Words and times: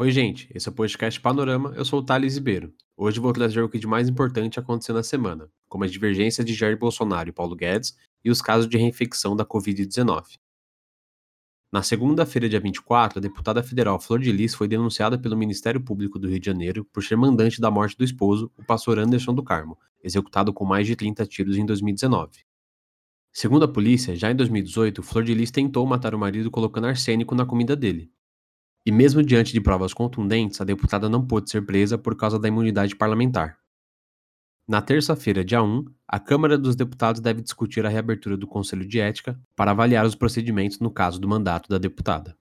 Oi, 0.00 0.12
gente, 0.12 0.48
esse 0.54 0.68
é 0.68 0.70
o 0.70 0.74
podcast 0.76 1.20
Panorama, 1.20 1.72
eu 1.74 1.84
sou 1.84 1.98
o 1.98 2.02
Thales 2.04 2.36
Ribeiro. 2.36 2.72
Hoje 2.96 3.18
vou 3.18 3.32
trazer 3.32 3.60
o 3.62 3.68
que 3.68 3.80
de 3.80 3.86
mais 3.88 4.08
importante 4.08 4.56
aconteceu 4.56 4.94
na 4.94 5.02
semana, 5.02 5.50
como 5.68 5.82
as 5.82 5.90
divergências 5.90 6.46
de 6.46 6.54
Jair 6.54 6.78
Bolsonaro 6.78 7.28
e 7.28 7.32
Paulo 7.32 7.56
Guedes 7.56 7.98
e 8.24 8.30
os 8.30 8.40
casos 8.40 8.68
de 8.68 8.78
reinfecção 8.78 9.34
da 9.34 9.44
Covid-19. 9.44 10.38
Na 11.72 11.82
segunda-feira, 11.82 12.48
dia 12.48 12.60
24, 12.60 13.18
a 13.18 13.20
deputada 13.20 13.60
federal 13.60 13.98
Flor 13.98 14.20
de 14.20 14.30
Lis 14.30 14.54
foi 14.54 14.68
denunciada 14.68 15.18
pelo 15.18 15.36
Ministério 15.36 15.80
Público 15.80 16.16
do 16.16 16.28
Rio 16.28 16.38
de 16.38 16.46
Janeiro 16.46 16.84
por 16.92 17.02
ser 17.02 17.16
mandante 17.16 17.60
da 17.60 17.68
morte 17.68 17.98
do 17.98 18.04
esposo, 18.04 18.52
o 18.56 18.64
pastor 18.64 19.00
Anderson 19.00 19.34
do 19.34 19.42
Carmo, 19.42 19.76
executado 20.00 20.52
com 20.52 20.64
mais 20.64 20.86
de 20.86 20.94
30 20.94 21.26
tiros 21.26 21.56
em 21.56 21.66
2019. 21.66 22.44
Segundo 23.32 23.64
a 23.64 23.68
polícia, 23.68 24.14
já 24.14 24.30
em 24.30 24.36
2018, 24.36 25.02
Flor 25.02 25.24
de 25.24 25.34
Lis 25.34 25.50
tentou 25.50 25.84
matar 25.84 26.14
o 26.14 26.18
marido 26.20 26.52
colocando 26.52 26.86
arsênico 26.86 27.34
na 27.34 27.44
comida 27.44 27.74
dele. 27.74 28.12
E 28.86 28.92
mesmo 28.92 29.22
diante 29.22 29.52
de 29.52 29.60
provas 29.60 29.92
contundentes, 29.92 30.60
a 30.60 30.64
deputada 30.64 31.08
não 31.08 31.26
pôde 31.26 31.50
ser 31.50 31.64
presa 31.64 31.98
por 31.98 32.16
causa 32.16 32.38
da 32.38 32.48
imunidade 32.48 32.96
parlamentar. 32.96 33.58
Na 34.68 34.82
terça-feira, 34.82 35.44
dia 35.44 35.62
1, 35.62 35.84
a 36.06 36.20
Câmara 36.20 36.58
dos 36.58 36.76
Deputados 36.76 37.22
deve 37.22 37.40
discutir 37.40 37.86
a 37.86 37.88
reabertura 37.88 38.36
do 38.36 38.46
Conselho 38.46 38.86
de 38.86 39.00
Ética 39.00 39.40
para 39.56 39.70
avaliar 39.70 40.04
os 40.04 40.14
procedimentos 40.14 40.78
no 40.78 40.90
caso 40.90 41.18
do 41.18 41.26
mandato 41.26 41.68
da 41.70 41.78
deputada. 41.78 42.36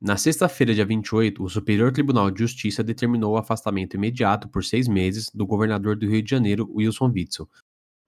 Na 0.00 0.16
sexta-feira, 0.16 0.74
dia 0.74 0.84
28, 0.84 1.40
o 1.40 1.48
Superior 1.48 1.92
Tribunal 1.92 2.32
de 2.32 2.40
Justiça 2.40 2.82
determinou 2.82 3.34
o 3.34 3.36
afastamento 3.36 3.94
imediato 3.94 4.48
por 4.48 4.64
seis 4.64 4.88
meses 4.88 5.30
do 5.32 5.46
governador 5.46 5.94
do 5.94 6.08
Rio 6.08 6.20
de 6.20 6.28
Janeiro, 6.28 6.68
Wilson 6.74 7.12
Witzel, 7.14 7.48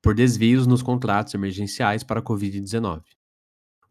por 0.03 0.13
desvios 0.13 0.67
nos 0.67 0.83
contratos 0.83 1.33
emergenciais 1.35 2.03
para 2.03 2.19
a 2.19 2.23
Covid-19. 2.25 3.03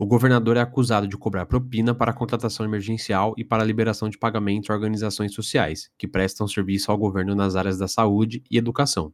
O 0.03 0.05
governador 0.05 0.57
é 0.57 0.59
acusado 0.59 1.07
de 1.07 1.15
cobrar 1.15 1.45
propina 1.45 1.95
para 1.95 2.11
a 2.11 2.13
contratação 2.13 2.65
emergencial 2.65 3.33
e 3.37 3.45
para 3.45 3.63
a 3.63 3.65
liberação 3.65 4.09
de 4.09 4.17
pagamentos 4.17 4.69
a 4.69 4.73
organizações 4.73 5.33
sociais, 5.33 5.89
que 5.97 6.05
prestam 6.05 6.45
serviço 6.45 6.91
ao 6.91 6.97
governo 6.97 7.33
nas 7.33 7.55
áreas 7.55 7.77
da 7.77 7.87
saúde 7.87 8.43
e 8.51 8.57
educação. 8.57 9.13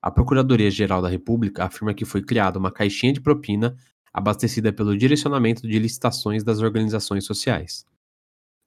A 0.00 0.12
Procuradoria-Geral 0.12 1.02
da 1.02 1.08
República 1.08 1.64
afirma 1.64 1.92
que 1.92 2.04
foi 2.04 2.22
criada 2.22 2.60
uma 2.60 2.70
caixinha 2.70 3.12
de 3.12 3.20
propina 3.20 3.74
abastecida 4.12 4.72
pelo 4.72 4.96
direcionamento 4.96 5.66
de 5.66 5.80
licitações 5.80 6.44
das 6.44 6.60
organizações 6.60 7.24
sociais. 7.24 7.84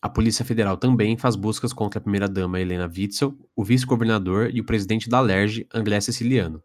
A 0.02 0.10
Polícia 0.10 0.44
Federal 0.44 0.76
também 0.76 1.16
faz 1.16 1.38
buscas 1.38 1.72
contra 1.72 1.98
a 1.98 2.02
primeira-dama 2.02 2.60
Helena 2.60 2.92
Witzel, 2.94 3.34
o 3.56 3.64
vice-governador 3.64 4.54
e 4.54 4.60
o 4.60 4.66
presidente 4.66 5.08
da 5.08 5.22
LERJ, 5.22 5.66
André 5.74 6.02
Siciliano. 6.02 6.62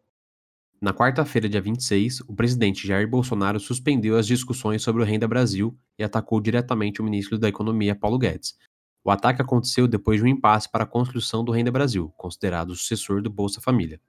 Na 0.83 0.93
quarta-feira, 0.93 1.49
dia 1.49 1.61
26, 1.61 2.23
o 2.23 2.35
presidente 2.35 2.89
Jair 2.89 3.09
Bolsonaro 3.09 3.61
suspendeu 3.61 4.17
as 4.17 4.27
discussões 4.27 4.83
sobre 4.83 5.01
o 5.01 5.05
Renda 5.05 5.29
Brasil 5.29 5.79
e 5.97 6.03
atacou 6.03 6.41
diretamente 6.41 7.01
o 7.01 7.05
ministro 7.05 7.39
da 7.39 7.49
Economia, 7.49 7.95
Paulo 7.95 8.19
Guedes. 8.19 8.59
O 9.05 9.11
ataque 9.13 9.41
aconteceu 9.41 9.87
depois 9.87 10.19
de 10.19 10.25
um 10.25 10.29
impasse 10.29 10.69
para 10.69 10.83
a 10.83 10.87
construção 10.87 11.45
do 11.45 11.53
Renda 11.53 11.71
Brasil, 11.71 12.13
considerado 12.17 12.71
o 12.71 12.75
sucessor 12.75 13.23
do 13.23 13.31
Bolsa 13.31 13.61
Família. 13.61 14.01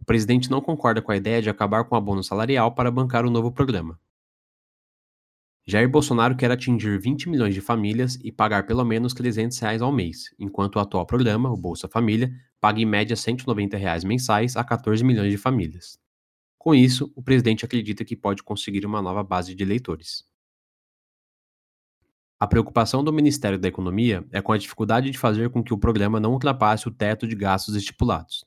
O 0.00 0.04
presidente 0.04 0.48
não 0.48 0.60
concorda 0.60 1.02
com 1.02 1.10
a 1.10 1.16
ideia 1.16 1.42
de 1.42 1.50
acabar 1.50 1.82
com 1.82 1.96
o 1.96 1.98
abono 1.98 2.22
salarial 2.22 2.72
para 2.76 2.92
bancar 2.92 3.26
o 3.26 3.30
novo 3.30 3.50
programa. 3.50 3.98
Jair 5.66 5.90
Bolsonaro 5.90 6.36
quer 6.36 6.52
atingir 6.52 6.96
20 6.96 7.28
milhões 7.28 7.54
de 7.54 7.60
famílias 7.60 8.20
e 8.22 8.30
pagar 8.30 8.68
pelo 8.68 8.84
menos 8.84 9.14
300 9.14 9.58
reais 9.58 9.82
ao 9.82 9.90
mês, 9.90 10.32
enquanto 10.38 10.76
o 10.76 10.78
atual 10.78 11.04
programa, 11.06 11.50
o 11.50 11.56
Bolsa 11.56 11.88
Família, 11.88 12.32
paga 12.60 12.80
em 12.80 12.86
média 12.86 13.16
190 13.16 13.76
reais 13.76 14.04
mensais 14.04 14.56
a 14.56 14.62
14 14.62 15.02
milhões 15.02 15.32
de 15.32 15.36
famílias. 15.36 16.03
Com 16.64 16.74
isso, 16.74 17.12
o 17.14 17.22
presidente 17.22 17.62
acredita 17.62 18.06
que 18.06 18.16
pode 18.16 18.42
conseguir 18.42 18.86
uma 18.86 19.02
nova 19.02 19.22
base 19.22 19.54
de 19.54 19.62
eleitores. 19.62 20.24
A 22.40 22.46
preocupação 22.46 23.04
do 23.04 23.12
Ministério 23.12 23.58
da 23.58 23.68
Economia 23.68 24.26
é 24.32 24.40
com 24.40 24.50
a 24.50 24.56
dificuldade 24.56 25.10
de 25.10 25.18
fazer 25.18 25.50
com 25.50 25.62
que 25.62 25.74
o 25.74 25.78
programa 25.78 26.18
não 26.18 26.32
ultrapasse 26.32 26.88
o 26.88 26.90
teto 26.90 27.28
de 27.28 27.36
gastos 27.36 27.74
estipulados. 27.74 28.46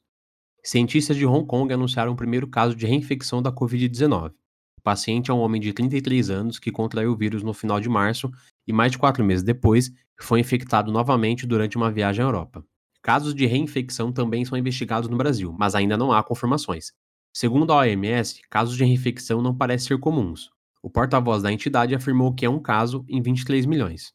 Cientistas 0.64 1.16
de 1.16 1.28
Hong 1.28 1.46
Kong 1.46 1.72
anunciaram 1.72 2.14
o 2.14 2.16
primeiro 2.16 2.48
caso 2.48 2.76
de 2.76 2.88
reinfecção 2.88 3.40
da 3.40 3.52
Covid-19. 3.52 4.32
O 4.80 4.82
paciente 4.82 5.30
é 5.30 5.34
um 5.36 5.40
homem 5.40 5.62
de 5.62 5.72
33 5.72 6.32
anos 6.32 6.58
que 6.58 6.72
contraiu 6.72 7.12
o 7.12 7.16
vírus 7.16 7.44
no 7.44 7.54
final 7.54 7.80
de 7.80 7.88
março 7.88 8.32
e, 8.66 8.74
mais 8.74 8.92
de 8.92 8.98
quatro 8.98 9.24
meses 9.24 9.44
depois, 9.44 9.92
foi 10.20 10.40
infectado 10.40 10.92
novamente 10.92 11.46
durante 11.46 11.78
uma 11.78 11.92
viagem 11.92 12.26
à 12.26 12.28
Europa. 12.28 12.66
Casos 13.00 13.36
de 13.36 13.46
reinfecção 13.46 14.12
também 14.12 14.44
são 14.44 14.58
investigados 14.58 15.08
no 15.08 15.18
Brasil, 15.18 15.56
mas 15.56 15.76
ainda 15.76 15.96
não 15.96 16.12
há 16.12 16.24
confirmações. 16.24 16.94
Segundo 17.40 17.72
a 17.72 17.82
OMS, 17.82 18.42
casos 18.50 18.76
de 18.76 18.84
reinfecção 18.84 19.44
não 19.44 19.56
parecem 19.56 19.90
ser 19.90 20.00
comuns. 20.00 20.50
O 20.82 20.90
porta-voz 20.90 21.44
da 21.44 21.54
entidade 21.54 21.94
afirmou 21.94 22.34
que 22.34 22.48
é 22.48 22.50
um 22.50 22.60
caso 22.60 23.06
em 23.08 23.22
23 23.22 23.68
milhões. 23.68 24.12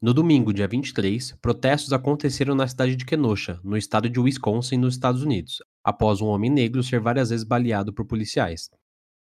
No 0.00 0.14
domingo, 0.14 0.54
dia 0.54 0.68
23, 0.68 1.36
protestos 1.42 1.92
aconteceram 1.92 2.54
na 2.54 2.68
cidade 2.68 2.94
de 2.94 3.04
Kenosha, 3.04 3.58
no 3.64 3.76
estado 3.76 4.08
de 4.08 4.20
Wisconsin, 4.20 4.76
nos 4.76 4.94
Estados 4.94 5.24
Unidos, 5.24 5.60
após 5.82 6.20
um 6.20 6.26
homem 6.26 6.48
negro 6.48 6.84
ser 6.84 7.00
várias 7.00 7.30
vezes 7.30 7.42
baleado 7.42 7.92
por 7.92 8.06
policiais. 8.06 8.70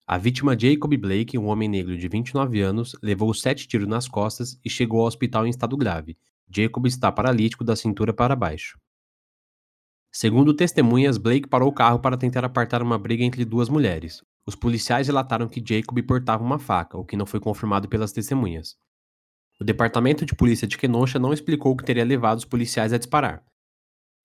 A 0.05 0.17
vítima 0.17 0.59
Jacob 0.59 0.93
Blake, 0.97 1.37
um 1.37 1.45
homem 1.45 1.69
negro 1.69 1.97
de 1.97 2.09
29 2.09 2.59
anos, 2.59 2.93
levou 3.01 3.33
sete 3.33 3.69
tiros 3.69 3.87
nas 3.87 4.09
costas 4.09 4.59
e 4.65 4.69
chegou 4.69 4.99
ao 4.99 5.07
hospital 5.07 5.47
em 5.47 5.49
estado 5.49 5.77
grave. 5.77 6.17
Jacob 6.53 6.85
está 6.85 7.09
paralítico 7.09 7.63
da 7.63 7.77
cintura 7.77 8.13
para 8.13 8.35
baixo. 8.35 8.77
Segundo 10.13 10.53
testemunhas, 10.53 11.17
Blake 11.17 11.47
parou 11.47 11.69
o 11.69 11.73
carro 11.73 11.99
para 11.99 12.17
tentar 12.17 12.43
apartar 12.43 12.83
uma 12.83 12.99
briga 12.99 13.23
entre 13.23 13.45
duas 13.45 13.69
mulheres. 13.69 14.21
Os 14.45 14.55
policiais 14.55 15.07
relataram 15.07 15.47
que 15.47 15.63
Jacob 15.65 15.97
portava 16.03 16.43
uma 16.43 16.59
faca, 16.59 16.97
o 16.97 17.05
que 17.05 17.15
não 17.15 17.25
foi 17.25 17.39
confirmado 17.39 17.87
pelas 17.87 18.11
testemunhas. 18.11 18.75
O 19.59 19.63
departamento 19.63 20.25
de 20.25 20.35
polícia 20.35 20.67
de 20.67 20.77
Kenosha 20.77 21.17
não 21.17 21.31
explicou 21.31 21.71
o 21.71 21.77
que 21.77 21.85
teria 21.85 22.03
levado 22.03 22.39
os 22.39 22.45
policiais 22.45 22.91
a 22.91 22.97
disparar. 22.97 23.41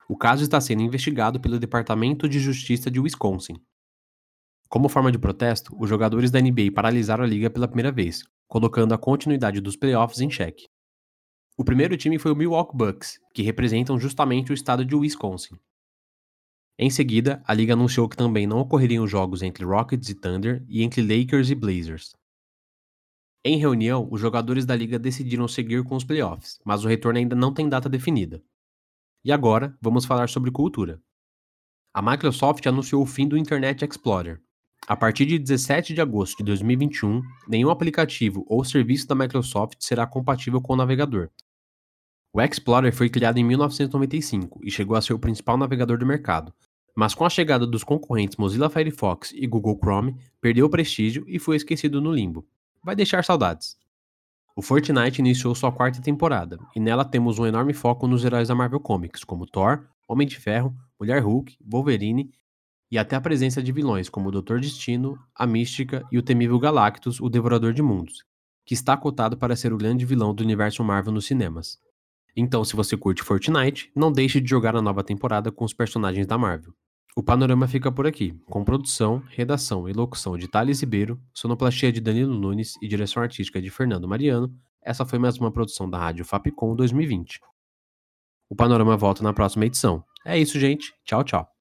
O 0.08 0.16
caso 0.16 0.42
está 0.42 0.60
sendo 0.60 0.82
investigado 0.82 1.40
pelo 1.40 1.58
Departamento 1.58 2.28
de 2.28 2.40
Justiça 2.40 2.90
de 2.90 2.98
Wisconsin. 2.98 3.54
Como 4.68 4.88
forma 4.88 5.12
de 5.12 5.18
protesto, 5.18 5.76
os 5.78 5.88
jogadores 5.88 6.32
da 6.32 6.40
NBA 6.40 6.72
paralisaram 6.74 7.22
a 7.22 7.26
liga 7.26 7.48
pela 7.48 7.68
primeira 7.68 7.92
vez, 7.92 8.24
colocando 8.48 8.92
a 8.92 8.98
continuidade 8.98 9.60
dos 9.60 9.76
playoffs 9.76 10.20
em 10.20 10.30
xeque. 10.30 10.66
O 11.56 11.64
primeiro 11.64 11.96
time 11.96 12.18
foi 12.18 12.32
o 12.32 12.36
Milwaukee 12.36 12.76
Bucks, 12.76 13.18
que 13.32 13.42
representam 13.42 14.00
justamente 14.00 14.50
o 14.50 14.54
estado 14.54 14.84
de 14.84 14.96
Wisconsin. 14.96 15.56
Em 16.78 16.90
seguida, 16.90 17.42
a 17.46 17.54
liga 17.54 17.72
anunciou 17.72 18.06
que 18.06 18.16
também 18.16 18.46
não 18.46 18.58
ocorreriam 18.58 19.06
jogos 19.06 19.40
entre 19.42 19.64
Rockets 19.64 20.10
e 20.10 20.14
Thunder 20.14 20.62
e 20.68 20.82
entre 20.82 21.00
Lakers 21.00 21.48
e 21.48 21.54
Blazers. 21.54 22.14
Em 23.42 23.56
reunião, 23.56 24.06
os 24.10 24.20
jogadores 24.20 24.66
da 24.66 24.76
liga 24.76 24.98
decidiram 24.98 25.48
seguir 25.48 25.82
com 25.84 25.96
os 25.96 26.04
playoffs, 26.04 26.58
mas 26.64 26.84
o 26.84 26.88
retorno 26.88 27.18
ainda 27.18 27.34
não 27.34 27.54
tem 27.54 27.68
data 27.68 27.88
definida. 27.88 28.42
E 29.24 29.32
agora, 29.32 29.76
vamos 29.80 30.04
falar 30.04 30.28
sobre 30.28 30.50
cultura. 30.50 31.00
A 31.94 32.02
Microsoft 32.02 32.66
anunciou 32.66 33.02
o 33.02 33.06
fim 33.06 33.26
do 33.26 33.38
Internet 33.38 33.82
Explorer. 33.82 34.42
A 34.86 34.94
partir 34.94 35.24
de 35.24 35.38
17 35.38 35.94
de 35.94 36.00
agosto 36.00 36.38
de 36.38 36.44
2021, 36.44 37.22
nenhum 37.48 37.70
aplicativo 37.70 38.44
ou 38.48 38.62
serviço 38.64 39.08
da 39.08 39.14
Microsoft 39.14 39.78
será 39.80 40.06
compatível 40.06 40.60
com 40.60 40.74
o 40.74 40.76
navegador. 40.76 41.30
O 42.32 42.42
Explorer 42.42 42.94
foi 42.94 43.08
criado 43.08 43.38
em 43.38 43.44
1995 43.44 44.60
e 44.62 44.70
chegou 44.70 44.94
a 44.94 45.00
ser 45.00 45.14
o 45.14 45.18
principal 45.18 45.56
navegador 45.56 45.96
do 45.96 46.04
mercado, 46.04 46.52
mas 46.96 47.14
com 47.14 47.26
a 47.26 47.30
chegada 47.30 47.66
dos 47.66 47.84
concorrentes 47.84 48.38
Mozilla 48.38 48.70
Firefox 48.70 49.32
e 49.34 49.46
Google 49.46 49.78
Chrome, 49.78 50.16
perdeu 50.40 50.68
prestígio 50.70 51.24
e 51.28 51.38
foi 51.38 51.56
esquecido 51.56 52.00
no 52.00 52.10
limbo. 52.10 52.48
Vai 52.82 52.96
deixar 52.96 53.22
saudades. 53.22 53.76
O 54.56 54.62
Fortnite 54.62 55.20
iniciou 55.20 55.54
sua 55.54 55.70
quarta 55.70 56.00
temporada, 56.00 56.58
e 56.74 56.80
nela 56.80 57.04
temos 57.04 57.38
um 57.38 57.44
enorme 57.44 57.74
foco 57.74 58.08
nos 58.08 58.24
heróis 58.24 58.48
da 58.48 58.54
Marvel 58.54 58.80
Comics, 58.80 59.22
como 59.22 59.46
Thor, 59.46 59.86
Homem 60.08 60.26
de 60.26 60.40
Ferro, 60.40 60.74
Mulher 60.98 61.22
Hulk, 61.22 61.58
Wolverine 61.62 62.30
e 62.90 62.96
até 62.96 63.14
a 63.14 63.20
presença 63.20 63.62
de 63.62 63.72
vilões 63.72 64.08
como 64.08 64.28
o 64.28 64.32
Doutor 64.32 64.58
Destino, 64.58 65.18
a 65.34 65.46
Mística 65.46 66.02
e 66.10 66.16
o 66.16 66.22
temível 66.22 66.58
Galactus, 66.58 67.20
o 67.20 67.28
Devorador 67.28 67.74
de 67.74 67.82
Mundos, 67.82 68.24
que 68.64 68.72
está 68.72 68.96
cotado 68.96 69.36
para 69.36 69.54
ser 69.54 69.74
o 69.74 69.76
grande 69.76 70.06
vilão 70.06 70.34
do 70.34 70.42
universo 70.42 70.82
Marvel 70.82 71.12
nos 71.12 71.26
cinemas. 71.26 71.78
Então, 72.34 72.64
se 72.64 72.74
você 72.74 72.96
curte 72.96 73.22
Fortnite, 73.22 73.90
não 73.94 74.10
deixe 74.10 74.40
de 74.40 74.48
jogar 74.48 74.74
a 74.74 74.80
nova 74.80 75.04
temporada 75.04 75.52
com 75.52 75.64
os 75.64 75.74
personagens 75.74 76.26
da 76.26 76.38
Marvel. 76.38 76.72
O 77.18 77.22
panorama 77.22 77.66
fica 77.66 77.90
por 77.90 78.06
aqui, 78.06 78.38
com 78.44 78.62
produção, 78.62 79.22
redação 79.30 79.88
e 79.88 79.92
locução 79.94 80.36
de 80.36 80.46
Thales 80.46 80.80
Ribeiro, 80.80 81.18
sonoplastia 81.32 81.90
de 81.90 81.98
Danilo 81.98 82.38
Nunes 82.38 82.74
e 82.82 82.86
direção 82.86 83.22
artística 83.22 83.60
de 83.60 83.70
Fernando 83.70 84.06
Mariano. 84.06 84.54
Essa 84.82 85.06
foi 85.06 85.18
mais 85.18 85.38
uma 85.38 85.50
produção 85.50 85.88
da 85.88 85.96
Rádio 85.98 86.26
Fapcom 86.26 86.76
2020. 86.76 87.40
O 88.50 88.54
panorama 88.54 88.98
volta 88.98 89.22
na 89.22 89.32
próxima 89.32 89.64
edição. 89.64 90.04
É 90.26 90.38
isso, 90.38 90.60
gente. 90.60 90.94
Tchau, 91.06 91.24
tchau. 91.24 91.55